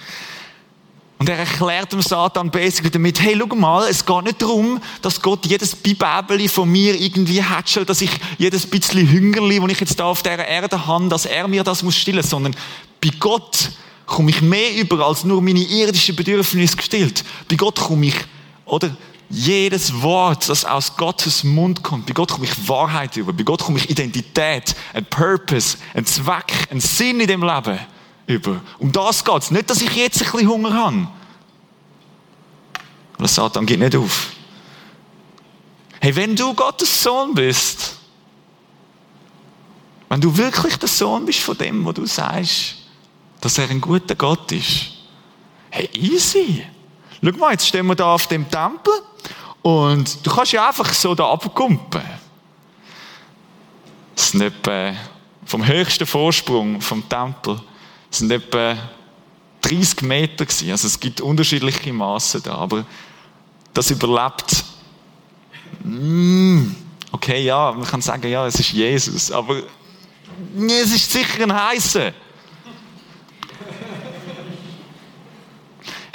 [1.19, 5.21] Und er erklärt dem Satan basically damit, hey, schau mal, es geht nicht darum, dass
[5.21, 10.01] Gott jedes Bibeli von mir irgendwie hätschelt, dass ich jedes bisschen Hüngerli, das ich jetzt
[10.01, 12.57] da auf der Erde habe, dass er mir das muss stillen, sondern
[13.03, 13.73] bei Gott
[14.07, 17.25] komme ich mehr über als nur meine irdischen Bedürfnisse gestillt.
[17.49, 18.17] Bei Gott komme ich,
[18.65, 18.97] oder?
[19.35, 23.63] Jedes Wort, das aus Gottes Mund kommt, bei Gott komme ich Wahrheit über, bei Gott
[23.63, 27.81] komme ich Identität, ein Purpose, ein Zweck, ein Sinn in dem Leben
[28.29, 28.61] über.
[28.79, 29.51] Um das geht es.
[29.51, 31.09] Nicht, dass ich jetzt ein bisschen Hunger habe.
[33.19, 34.31] Aber Satan geht nicht auf.
[36.01, 37.97] Hey, wenn du Gottes Sohn bist,
[40.09, 42.77] wenn du wirklich der Sohn bist von dem, wo du sagst,
[43.41, 44.93] dass er ein guter Gott ist,
[45.71, 46.65] hey, easy.
[47.25, 48.93] Schau mal, jetzt stehen wir da auf dem Tempel
[49.63, 52.03] und du kannst ja einfach so da abkumpen.
[54.15, 54.93] Das sind etwa
[55.47, 57.61] vom höchsten Vorsprung vom Tempel
[58.15, 58.77] das sind etwa
[59.63, 60.71] 30 Meter gewesen.
[60.71, 62.87] Also es gibt unterschiedliche Maße da, aber
[63.73, 64.65] das überlebt.
[65.83, 66.77] Mm,
[67.11, 69.63] okay, ja, man kann sagen, ja, es ist Jesus, aber
[70.57, 72.13] es ist sicher ein heißer.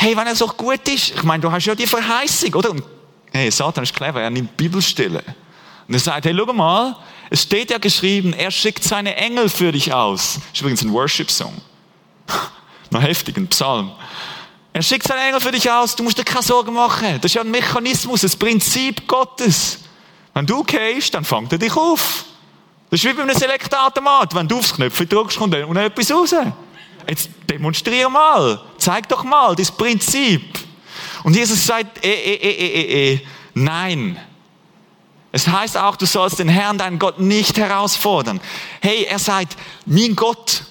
[0.09, 2.71] Hey, wenn er so gut ist, ich meine, du hast ja die Verheißung, oder?
[2.71, 2.83] Und,
[3.31, 5.23] hey, Satan ist clever, er nimmt Bibelstille.
[5.87, 6.95] Und er sagt, hey, schau mal,
[7.29, 10.39] es steht ja geschrieben, er schickt seine Engel für dich aus.
[10.39, 11.53] Das ist übrigens ein Worship-Song.
[12.89, 13.91] Noch heftig, ein Psalm.
[14.73, 17.19] Er schickt seinen Engel für dich aus, du musst dir keine Sorgen machen.
[17.21, 19.77] Das ist ja ein Mechanismus, ein Prinzip Gottes.
[20.33, 22.25] Wenn du gehst, dann fängt er dich auf.
[22.89, 24.33] Das ist wie bei einem Selektorautomat.
[24.33, 26.33] Wenn du aufs Knöpfchen drückst, kommt dann etwas raus.
[27.07, 28.59] Jetzt demonstrier mal.
[28.89, 30.41] Zeig doch mal das Prinzip.
[31.23, 33.21] Und Jesus sagt, eh, eh, eh, eh, eh, eh.
[33.53, 34.17] nein.
[35.31, 38.41] Es heißt auch, du sollst den Herrn, deinen Gott, nicht herausfordern.
[38.81, 40.63] Hey, er sagt, mein Gott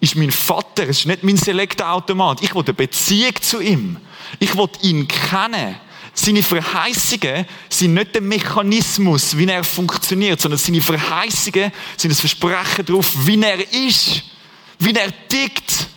[0.00, 2.42] ist mein Vater, es ist nicht mein Selektorautomat.
[2.42, 3.98] Ich will eine Beziehung zu ihm.
[4.38, 5.76] Ich will ihn kennen.
[6.14, 12.86] Seine Verheißungen sind nicht der Mechanismus, wie er funktioniert, sondern seine Verheißungen sind das Versprechen
[12.86, 14.22] darauf, wie er ist,
[14.78, 15.90] wie er tickt.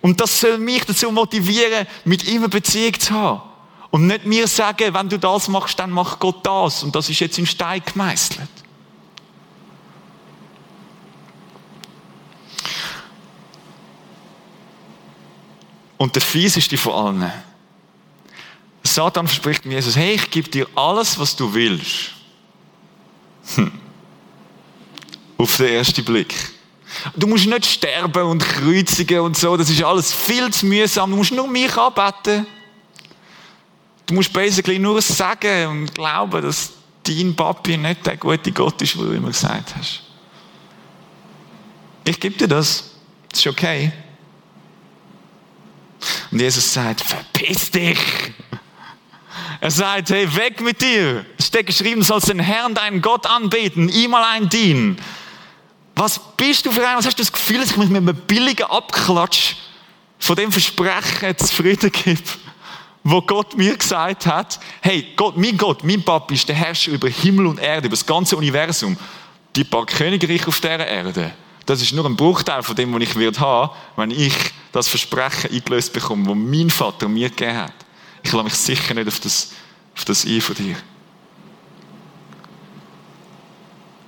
[0.00, 3.42] Und das soll mich dazu motivieren, mit ihm eine Beziehung zu haben.
[3.90, 6.82] Und nicht mir sagen, wenn du das machst, dann macht Gott das.
[6.82, 8.48] Und das ist jetzt in Stein gemeißelt.
[15.96, 17.32] Und der fieseste von allen.
[18.84, 22.12] Satan verspricht mir Jesus, hey, ich gebe dir alles, was du willst.
[23.56, 23.72] Hm.
[25.38, 26.34] Auf den ersten Blick.
[27.16, 31.10] Du musst nicht sterben und kreuzigen und so, das ist alles viel zu mühsam.
[31.10, 32.46] Du musst nur mich anbeten.
[34.06, 36.72] Du musst basically nur sagen und glauben, dass
[37.04, 40.02] dein Papi nicht der gute Gott ist, wo du immer gesagt hast.
[42.04, 42.90] Ich gebe dir das.
[43.30, 43.92] Das ist okay.
[46.30, 47.98] Und Jesus sagt, verpiss dich.
[49.60, 51.26] Er sagt, hey, weg mit dir.
[51.36, 54.98] Es steht geschrieben, du sollst den Herrn, deinen Gott anbeten, ihm allein dienen.
[55.98, 56.96] Was bist du für ein?
[56.96, 59.56] Was hast du das Gefühl, dass ich mich mit einem billigen Abklatsch
[60.20, 62.22] von dem Versprechen zufrieden gebe,
[63.02, 67.08] wo Gott mir gesagt hat, hey, Gott, mein Gott, mein Papa ist der Herrscher über
[67.08, 68.96] Himmel und Erde, über das ganze Universum.
[69.56, 71.34] Die paar Königreiche auf dieser Erde,
[71.66, 74.34] das ist nur ein Bruchteil von dem, was ich wird haben, wenn ich
[74.70, 77.74] das Versprechen eingelöst bekomme, das mein Vater mir gegeben hat.
[78.22, 79.50] Ich lasse mich sicher nicht auf das,
[79.96, 80.76] auf das ein von dir.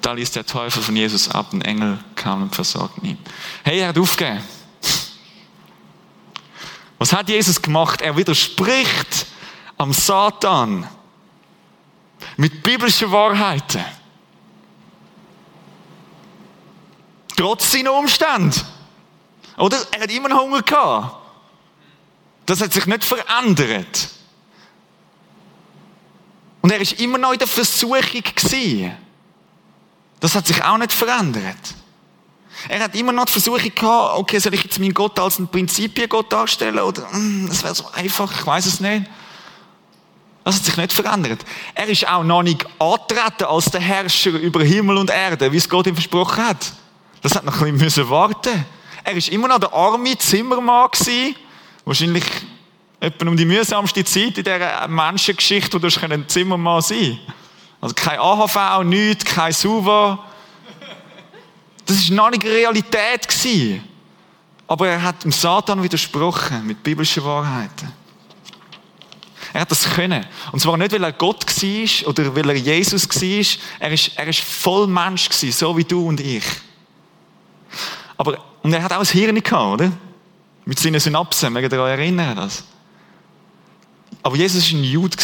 [0.01, 3.19] Da ließ der Teufel von Jesus ab, ein Engel kam und versorgte ihn.
[3.63, 4.43] Hey, er hat aufgegeben.
[6.99, 8.01] Was hat Jesus gemacht?
[8.03, 9.27] Er widerspricht
[9.79, 10.87] am Satan
[12.37, 13.85] mit biblischen Wahrheiten.
[17.37, 18.57] Trotz seiner Umstände.
[19.57, 19.79] Oder?
[19.93, 21.17] Er hat immer Hunger gehabt.
[22.45, 24.11] Das hat sich nicht verändert.
[26.61, 28.95] Und er ist immer noch in der Versuchung gewesen.
[30.21, 31.75] Das hat sich auch nicht verändert.
[32.69, 35.49] Er hat immer noch die Versuchung gehabt, okay, soll ich jetzt meinen Gott als ein
[35.49, 39.07] Prinzipiengott darstellen oder, mm, das wäre so einfach, ich weiß es nicht.
[40.45, 41.45] Das hat sich nicht verändert.
[41.75, 45.69] Er ist auch noch nicht antreten als der Herrscher über Himmel und Erde, wie es
[45.69, 46.73] Gott ihm versprochen hat.
[47.23, 48.65] Das hat noch ein bisschen warten.
[49.05, 51.37] Er ist immer noch der arme Zimmermann gewesen,
[51.85, 52.25] wahrscheinlich
[53.01, 57.40] etwa um die mühsamste Zeit in dieser Menschengeschichte, wo du ein Zimmermann sein kannst.
[57.81, 60.19] Also kein AHV, nichts, kein SUVA.
[61.87, 63.27] Das war noch nicht Realität.
[64.67, 67.93] Aber er hat dem Satan widersprochen mit biblischen Wahrheiten.
[69.53, 70.25] Er hat das können.
[70.53, 73.65] Und zwar nicht, weil er Gott war oder weil er Jesus war.
[73.81, 76.45] Er ist, ist voll Mensch gewesen, so wie du und ich.
[78.17, 79.93] Aber, und er hat auch ein Hirn gehabt, oder?
[80.65, 82.63] Mit seinen Synapsen, mögen ihr euch erinnern das?
[84.23, 85.17] Aber Jesus war ein Jude.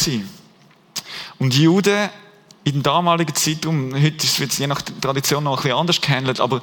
[1.39, 2.09] Und Juden
[2.67, 6.41] in dem damaligen Zeitraum, heute wird es je nach Tradition noch ein bisschen anders gehandelt,
[6.41, 6.63] aber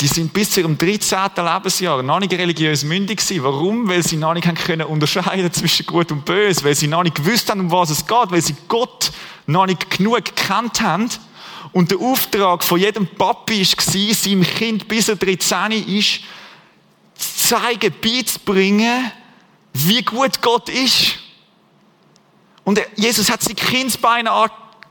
[0.00, 1.18] die sind bis zu ihrem 13.
[1.36, 3.44] Lebensjahr noch nicht religiös mündig gewesen.
[3.44, 3.86] Warum?
[3.86, 7.16] Weil sie noch nicht haben können unterscheiden zwischen Gut und Böse, weil sie noch nicht
[7.16, 9.12] gewusst haben, um was es geht, weil sie Gott
[9.46, 11.10] noch nicht genug gekannt haben.
[11.72, 16.20] Und der Auftrag von jedem Papi war, seinem Kind bis er 13 ist,
[17.16, 19.12] zu zeigen, beizubringen,
[19.74, 21.18] wie gut Gott ist.
[22.64, 24.32] Und Jesus hat sie Kindsbeine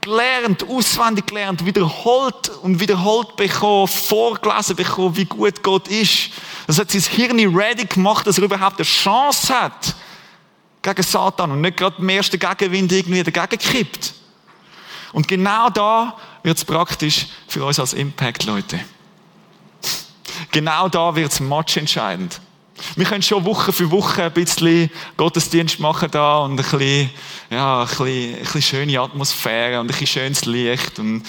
[0.04, 6.30] gelernt, auswendig gelernt, wiederholt und wiederholt bekommen, vorgelesen bekommen, wie gut Gott ist.
[6.68, 9.96] Das hat sein Hirn ready gemacht, dass er überhaupt eine Chance hat
[10.82, 14.14] gegen Satan und nicht gerade im ersten Gegenwind irgendwie dagegen kippt.
[15.14, 18.80] Und genau da wird es praktisch für uns als Impact, Leute.
[20.52, 22.42] Genau da wird es matchentscheidend.
[22.96, 27.10] Wir können schon Woche für Woche ein bisschen Gottesdienst machen da und ein bisschen,
[27.50, 31.24] ja, ein bisschen, ein bisschen schöne Atmosphäre und ein bisschen schönes Licht und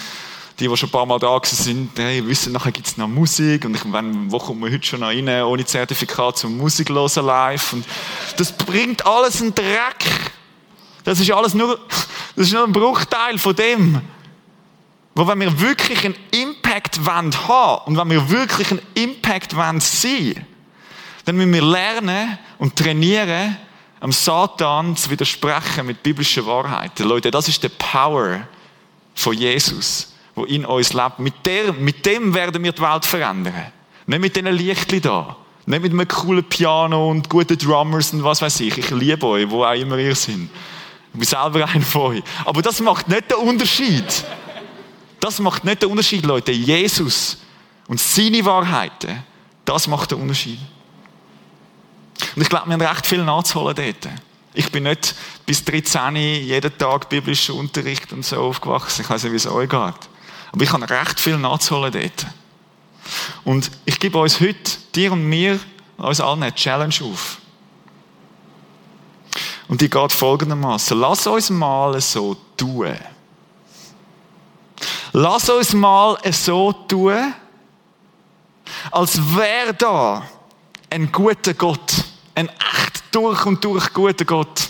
[0.58, 3.64] die, die schon ein paar Mal da sind, hey, wissen, nachher gibt es noch Musik
[3.64, 7.72] und ich meine, wo kommen wir heute schon noch rein, ohne Zertifikat zum Musiklosen live
[7.72, 7.84] und
[8.36, 10.04] das bringt alles einen Dreck.
[11.02, 11.78] Das ist alles nur,
[12.36, 14.00] das ist nur ein Bruchteil von dem.
[15.16, 17.30] Wo wenn wir wirklich einen Impact haben
[17.86, 20.44] und wenn wir wirklich einen Impact wollen sein,
[21.24, 23.56] dann müssen wir lernen und trainieren,
[24.00, 27.08] am Satan zu widersprechen mit biblischen Wahrheiten.
[27.08, 28.46] Leute, das ist der Power
[29.14, 31.18] von Jesus, wo in uns lebt.
[31.18, 33.72] Mit, der, mit dem werden wir die Welt verändern.
[34.06, 35.36] Nicht mit diesen Lichtchen da.
[35.66, 38.76] Nicht mit einem coolen Piano und guten Drummers und was weiß ich.
[38.76, 40.34] Ich liebe euch, wo auch immer ihr seid.
[41.14, 42.22] Ich bin selber ein von euch.
[42.44, 44.24] Aber das macht nicht den Unterschied.
[45.18, 46.52] Das macht nicht den Unterschied, Leute.
[46.52, 47.38] Jesus
[47.88, 49.24] und seine Wahrheiten,
[49.64, 50.58] das macht den Unterschied.
[52.36, 54.14] Und ich glaube, wir haben recht viel nachzuholen dort.
[54.54, 55.14] Ich bin nicht
[55.46, 59.02] bis 13 jeden Tag biblischen Unterricht und so aufgewachsen.
[59.02, 59.80] Ich weiß nicht, wie es euch geht.
[60.52, 62.26] Aber ich habe recht viel nachzuholen dort.
[63.44, 65.58] Und ich gebe uns heute, dir und mir,
[65.96, 67.38] uns allen eine Challenge auf.
[69.68, 70.98] Und die geht folgendermaßen.
[70.98, 72.96] Lass uns mal so tun.
[75.12, 77.34] Lass uns mal so tun,
[78.90, 80.22] als wäre da
[80.90, 82.03] ein guter Gott.
[82.34, 84.68] Ein echt durch und durch guter Gott.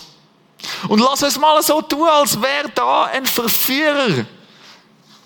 [0.87, 4.25] Und lass uns mal so tun, als wäre da ein Verführer.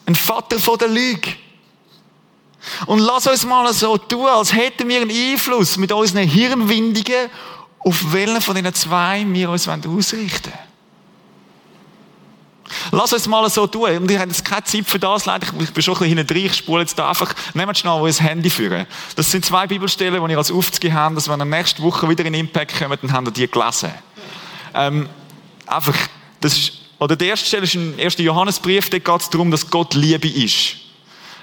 [0.06, 1.36] Ein Vater von der Lüge.
[2.86, 7.30] Und lass uns mal so tun, als hätten wir einen Einfluss mit unseren Hirnwindigen,
[7.80, 10.69] auf welchen von diesen zwei wir uns ausrichten wollen.
[12.92, 13.98] Lass uns mal so tun.
[13.98, 15.48] Und ich habe jetzt keine Zeit für das, leider.
[15.60, 16.46] Ich bin schon ein bisschen hinten drin.
[16.46, 17.34] Ich spule jetzt da einfach.
[17.54, 18.86] Nehmt schnell euer Handy führen.
[19.16, 22.26] Das sind zwei Bibelstellen, die ihr als Aufzüge habt, dass wenn ihr nächste Woche wieder
[22.26, 23.92] in Impact kommt, dann habt ihr die gelesen.
[24.74, 25.10] Ähm,
[25.66, 25.96] einfach,
[26.42, 28.18] das ist, oder die erste Stelle ist ein 1.
[28.18, 30.76] Johannesbrief, da geht es darum, dass Gott Liebe ist.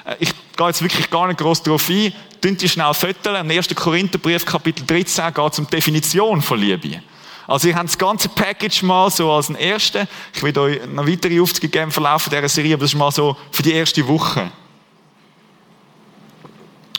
[0.04, 2.12] Äh, ich gehe jetzt wirklich gar nicht groß darauf ein.
[2.42, 3.36] Dünnt ihr schnell föteln.
[3.36, 3.74] Im 1.
[3.74, 7.02] Korintherbrief, Kapitel 13, geht es um die Definition von Liebe.
[7.46, 10.08] Also, ihr habt das ganze Package mal so als ein erste.
[10.34, 13.12] Ich will euch noch weitere Aufzüge geben im Verlauf dieser Serie, aber das ist mal
[13.12, 14.50] so für die erste Woche.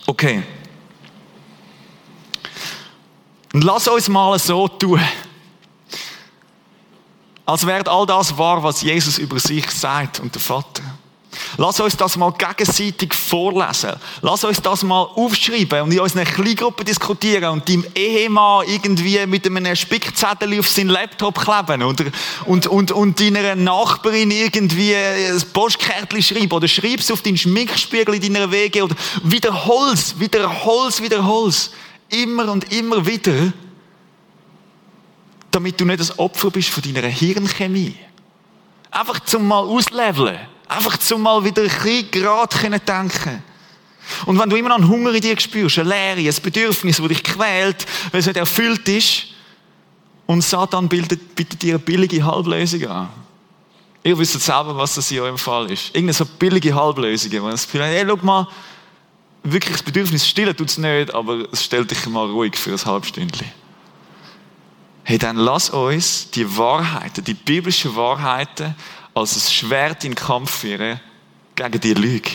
[0.05, 0.43] Okay.
[3.53, 5.01] Und lass uns mal so tun.
[7.45, 10.83] Als wäre all das wahr, was Jesus über sich sagt und der Vater.
[11.58, 13.93] Lass uns das mal gegenseitig vorlesen.
[14.21, 19.45] Lass uns das mal aufschreiben und in unseren Kleingruppen diskutieren und deinem Ehemann irgendwie mit
[19.45, 22.06] einem Spickzettel auf seinen Laptop kleben oder,
[22.45, 28.15] und, und, und deiner Nachbarin irgendwie ein Postkärtchen schreiben oder schreib es auf deinen Schminkspiegel
[28.15, 31.71] in deiner Wege oder wiederhol's, wiederhol's, wiederhol's.
[32.10, 33.52] Immer und immer wieder,
[35.52, 37.95] damit du nicht das Opfer bist von deiner Hirnchemie.
[38.91, 40.39] Einfach zum mal ausleveln.
[40.67, 43.43] Einfach zum mal wieder ein bisschen gerade denken
[44.25, 47.08] Und wenn du immer noch einen Hunger in dir spürst, eine Leere, ein Bedürfnis, das
[47.08, 49.27] dich quält, weil es nicht erfüllt ist,
[50.27, 53.10] und Satan bildet, bietet dir eine billige Halblösung an.
[54.03, 55.88] Ihr wisst selber, was das in eurem Fall ist.
[55.88, 58.47] Irgendeine so billige Halblösung, wo das Gefühl hey, schau mal,
[59.43, 62.86] wirklich das Bedürfnis stillen tut es nicht, aber es stellt dich mal ruhig für ein
[62.86, 63.47] Halbstündchen.
[65.03, 68.75] Hey, dann lass uns die Wahrheiten, die biblischen Wahrheiten
[69.17, 70.99] als ein Schwert in den Kampf führen
[71.56, 72.32] gegen die Lüge.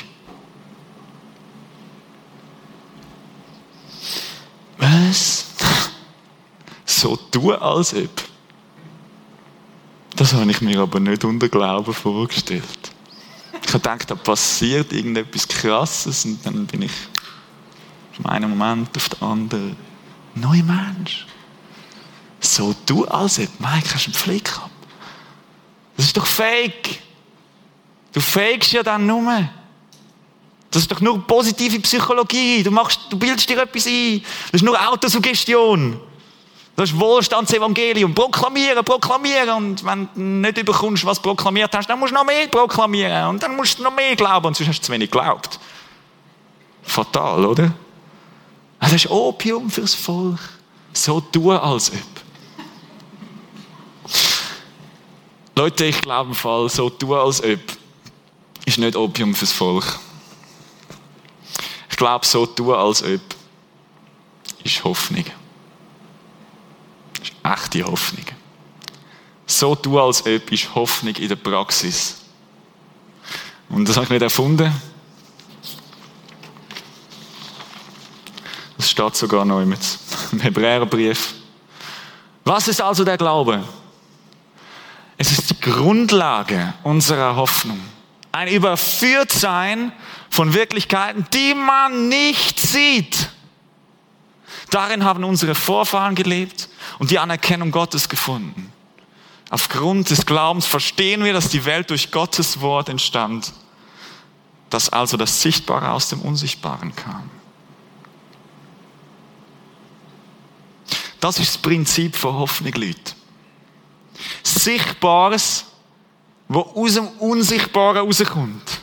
[4.79, 5.47] Was?
[6.85, 8.25] So tun, als ob.
[10.17, 12.65] Das habe ich mir aber nicht unter Glauben vorgestellt.
[13.53, 16.93] Ich habe gedacht, da passiert irgendetwas Krasses und dann bin ich
[18.13, 19.77] von einem Moment auf den anderen
[20.35, 21.27] neuer Mensch.
[22.41, 23.49] So tun, als ob.
[23.61, 24.72] Mike, hast du einen Flick gehabt?
[26.03, 26.99] Das ist doch fake.
[28.11, 29.49] Du fakest ja dann nur.
[30.69, 32.65] Das ist doch nur positive Psychologie.
[32.65, 34.21] Du, machst, du bildest dir etwas ein.
[34.51, 36.01] Das ist nur Autosuggestion.
[36.75, 38.13] Das ist Wohlstandsevangelium.
[38.13, 39.51] Proklamieren, proklamieren.
[39.51, 43.29] Und wenn du nicht überkommst, was du proklamiert hast, dann musst du noch mehr proklamieren.
[43.29, 44.49] Und dann musst du noch mehr glauben.
[44.49, 45.61] Und sonst hast du zu wenig geglaubt.
[46.83, 47.73] Fatal, oder?
[48.81, 50.41] Das ist Opium fürs Volk.
[50.93, 52.32] So tun, als ob.
[55.55, 57.61] Leute, ich glaube im Fall, so tun als ob,
[58.65, 59.99] ist nicht Opium fürs Volk.
[61.91, 63.21] Ich glaube, so tun als ob,
[64.65, 65.25] ist Hoffnung.
[67.23, 68.25] Ist echte Hoffnung.
[69.47, 72.17] So tun als ob, ist Hoffnung in der Praxis.
[73.69, 74.73] Und das habe ich nicht erfunden.
[78.79, 79.75] Das steht sogar noch im
[80.41, 81.35] Hebräerbrief.
[82.45, 83.63] Was ist also der Glaube?
[85.23, 87.79] Es ist die Grundlage unserer Hoffnung.
[88.33, 89.93] Ein Überführtsein
[90.31, 93.31] von Wirklichkeiten, die man nicht sieht.
[94.71, 98.73] Darin haben unsere Vorfahren gelebt und die Anerkennung Gottes gefunden.
[99.49, 103.53] Aufgrund des Glaubens verstehen wir, dass die Welt durch Gottes Wort entstand,
[104.71, 107.31] dass also das Sichtbare aus dem Unsichtbaren kam.
[111.21, 113.22] Das ist das Prinzip von Hoffnung, Leute.
[114.43, 115.65] Sichtbares,
[116.49, 118.81] was aus dem Unsichtbaren rauskommt.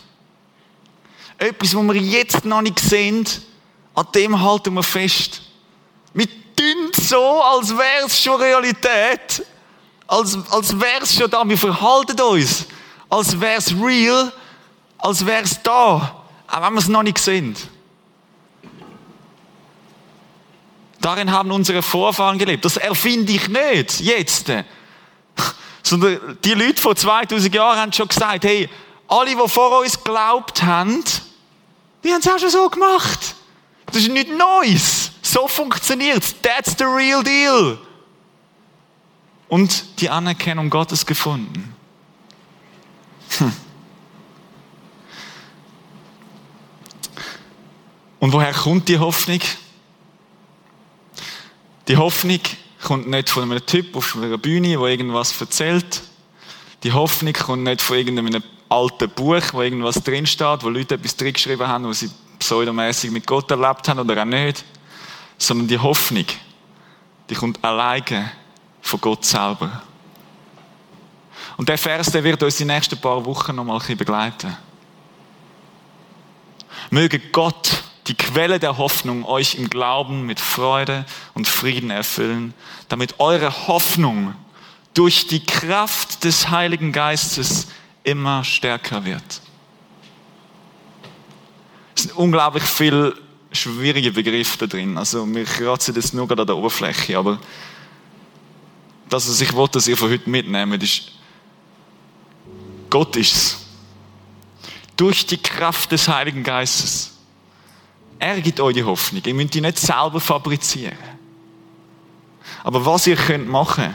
[1.38, 3.25] Etwas, was wir jetzt noch nicht sehen,
[3.95, 5.41] an dem halten wir fest.
[6.13, 9.45] Wir tun so, als wäre es schon Realität.
[10.07, 11.47] Als, als wäre es schon da.
[11.47, 12.65] Wir verhalten uns,
[13.09, 14.32] als wäre es real,
[14.97, 16.23] als wäre es da.
[16.47, 17.55] Auch wenn wir es noch nicht sehen.
[20.99, 22.65] Darin haben unsere Vorfahren gelebt.
[22.65, 24.51] Das erfinde ich nicht, jetzt.
[25.84, 28.69] Sondern die Leute vor 2000 Jahren haben schon gesagt, hey,
[29.07, 31.03] alle, die vor uns geglaubt haben,
[32.03, 33.36] die haben es auch schon so gemacht.
[33.88, 35.11] Das ist nichts Neues.
[35.21, 36.36] So funktioniert es.
[36.41, 37.80] That's the real deal.
[39.47, 41.73] Und die Anerkennung Gottes gefunden.
[43.38, 43.51] Hm.
[48.19, 49.39] Und woher kommt die Hoffnung?
[51.88, 52.41] Die Hoffnung
[52.89, 56.01] kommt nicht von einem Typ auf einer Bühne, der irgendwas erzählt.
[56.81, 61.33] Die Hoffnung kommt nicht von irgendeinem alten Buch, wo irgendwas drinsteht, wo Leute etwas drin
[61.33, 62.09] geschrieben haben, wo sie
[62.39, 64.65] pseudomäßig mit Gott erlebt haben oder auch nicht.
[65.37, 66.25] Sondern die Hoffnung,
[67.29, 68.31] die kommt alleine
[68.81, 69.83] von Gott selber.
[71.57, 74.57] Und der Vers, der wird uns die nächsten paar Wochen noch mal ein bisschen begleiten.
[76.89, 81.05] Möge Gott, die Quelle der Hoffnung, euch im Glauben mit Freude
[81.36, 82.55] und Frieden erfüllen,
[82.88, 84.34] damit eure Hoffnung
[84.95, 87.68] durch die Kraft des Heiligen Geistes
[88.03, 89.41] immer stärker wird.
[91.95, 93.16] Es sind unglaublich viele
[93.51, 94.97] schwierige Begriffe da drin.
[94.97, 97.39] Also, wir kratzen jetzt nur gerade an der Oberfläche, aber
[99.07, 101.12] das, was ich wollte, dass ihr von heute mitnehmt, ist,
[102.89, 103.68] Gott ist.
[104.95, 107.18] Durch die Kraft des Heiligen Geistes.
[108.20, 109.24] Er gibt euch die Hoffnung.
[109.26, 110.97] Ihr müsst die nicht selber fabrizieren.
[112.63, 113.93] Aber was ihr könnt machen,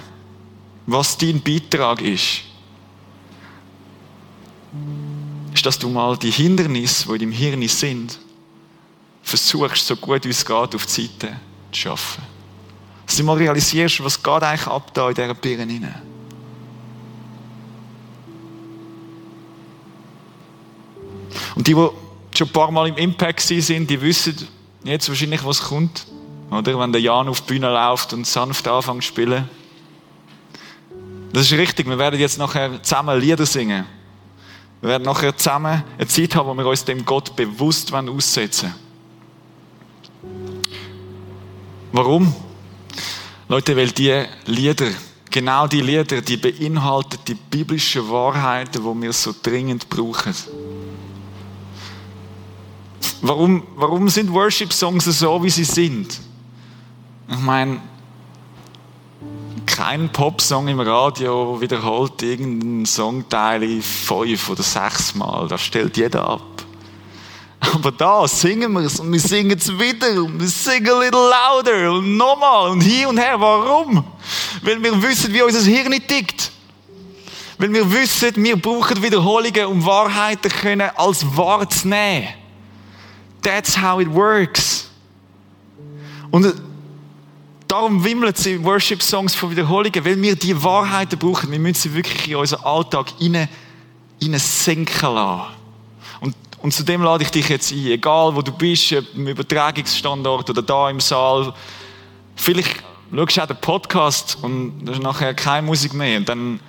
[0.87, 2.43] was dein Beitrag ist,
[5.53, 8.19] ist, dass du mal die Hindernisse, die in deinem Hirn sind,
[9.23, 11.37] versuchst, so gut wie es geht, auf die Seite
[11.71, 12.23] zu schaffen.
[13.07, 16.03] Dass du mal realisierst, was geht eigentlich ab da in dieser Birne hinein.
[21.55, 21.91] Und die, die
[22.39, 24.49] schon ein paar Mal im Impact sind, die wissen
[24.85, 26.07] jetzt wahrscheinlich, was kommt.
[26.51, 26.79] Oder?
[26.79, 29.49] Wenn der Jan auf die Bühne läuft und sanft anfängt zu spielen.
[31.33, 31.89] Das ist richtig.
[31.89, 33.85] Wir werden jetzt nachher zusammen Lieder singen.
[34.81, 38.75] Wir werden nachher zusammen eine Zeit haben, wo wir uns dem Gott bewusst aussetzen
[41.91, 42.35] Warum?
[43.49, 44.89] Leute, weil die Lieder,
[45.31, 50.35] genau die Lieder, die beinhalten die biblischen Wahrheiten, die wir so dringend brauchen.
[53.23, 56.21] Warum, warum sind Worship-Songs so, wie sie sind?
[57.29, 57.81] Ich meine,
[59.67, 65.49] kein Popsong im Radio wiederholt irgendeinen Songteil fünf oder sechs Mal.
[65.49, 66.41] Das stellt jeder ab.
[67.73, 71.31] Aber da singen wir es und wir singen es wieder und wir singen a little
[71.31, 73.41] louder und nochmal und hier und her.
[73.41, 74.05] Warum?
[74.63, 76.53] Weil wir wissen, wie unser Hirn tickt.
[77.59, 82.29] Weil wir wissen, wir brauchen Wiederholungen, um Wahrheiten als wahr zu nehmen.
[83.45, 84.91] That's how it works.
[86.31, 86.53] Und
[87.69, 91.51] darum wimmelt sie Worship-Songs von Wiederholungen, weil wir die Wahrheiten brauchen.
[91.53, 93.49] Wir müssen sie wirklich in unseren Alltag rein
[94.39, 95.55] senken lassen.
[96.21, 97.87] Und, und zu dem lade ich dich jetzt ein.
[97.87, 101.53] Egal, wo du bist, im Übertragungsstandort oder da im Saal.
[102.35, 102.83] Vielleicht
[103.15, 106.19] schaust du auch den Podcast und da ist nachher keine Musik mehr.
[106.19, 106.61] Und dann,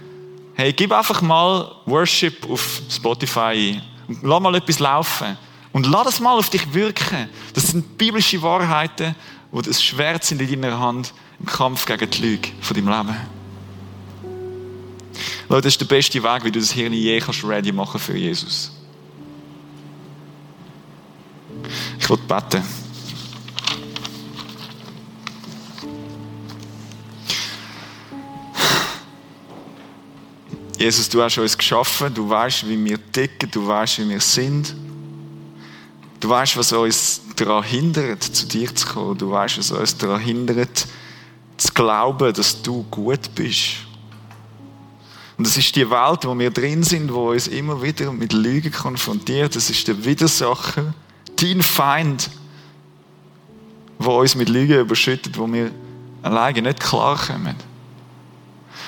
[0.55, 3.82] hey, gib einfach mal Worship auf Spotify ein.
[4.07, 5.38] Und lass mal etwas laufen.
[5.76, 7.28] Und lass es mal auf dich wirken.
[7.53, 9.13] Das sind biblische Wahrheiten,
[9.51, 13.17] die das Schwert sind in deiner Hand im Kampf gegen die Lüge von deinem Leben.
[15.49, 18.15] Leute, das ist der beste Weg, wie du das Hirn je kannst ready machen für
[18.15, 18.71] Jesus.
[21.99, 22.63] Ich will beten.
[30.78, 34.73] Jesus, du hast uns geschaffen, du weißt, wie wir ticken, du weißt, wie wir sind.
[36.20, 39.18] Du weißt, was uns daran hindert, zu dir zu kommen.
[39.18, 40.88] Du weißt, was uns daran hindert,
[41.57, 43.78] zu glauben, dass du gut bist.
[45.38, 48.72] Und das ist die Welt, wo wir drin sind, wo uns immer wieder mit Lügen
[48.72, 49.55] konfrontiert.
[49.55, 50.93] Das ist der Widersacher,
[51.36, 52.30] dein Feind,
[53.99, 55.72] wo uns mit Lügen überschüttet, wo wir
[56.22, 57.55] alleine nicht klarkommen.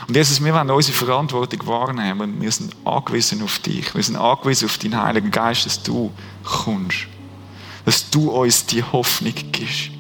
[0.07, 2.39] Und Jesus, wir wollen unsere Verantwortung wahrnehmen.
[2.39, 3.93] Wir sind angewiesen auf dich.
[3.93, 6.11] Wir sind angewiesen auf deinen Heiligen Geist, dass du
[6.45, 7.07] kommst
[7.88, 9.91] dass du uns die Hoffnung gibst.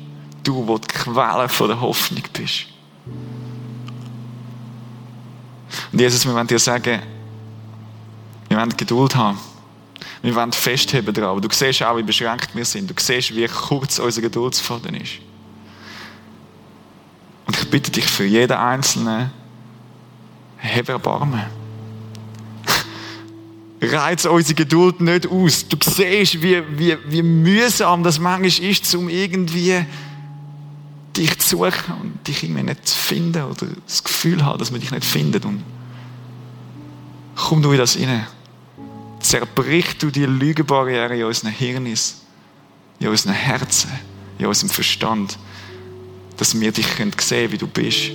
[0.43, 2.65] Du, wo die Quelle der Hoffnung bist.
[5.93, 7.01] Und Jesus, wir wollen dir sagen,
[8.49, 9.39] wir wollen Geduld haben.
[10.21, 11.29] Wir wollen festheben daran.
[11.29, 12.89] Aber du siehst auch, wie beschränkt wir sind.
[12.89, 15.19] Du siehst, wie kurz unser Geduldsfaden ist.
[17.45, 19.31] Und ich bitte dich für jeden Einzelnen,
[20.57, 21.56] hebe Erbarmen
[23.81, 25.67] reiz unsere Geduld nicht aus.
[25.67, 29.85] Du siehst, wie, wie, wie mühsam das manchmal ist, um irgendwie
[31.15, 34.81] dich zu suchen und dich irgendwie nicht zu finden oder das Gefühl haben, dass man
[34.81, 35.45] dich nicht findet.
[35.45, 35.63] Und
[37.35, 38.27] komm du in das rein.
[39.19, 42.21] Zerbrich du die Lügenbarriere in unseren Hirnis,
[42.99, 43.91] in unseren Herzen,
[44.37, 45.37] in unserem Verstand,
[46.37, 48.11] dass wir dich sehen können, wie du bist